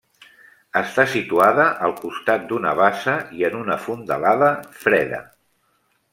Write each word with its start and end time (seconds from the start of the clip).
Està 0.79 1.03
situada 1.11 1.65
al 1.87 1.93
costat 1.99 2.47
d'una 2.53 2.73
bassa 2.81 3.15
i 3.43 3.47
en 3.51 3.59
una 3.61 3.77
fondalada 3.85 4.51
freda. 4.87 5.23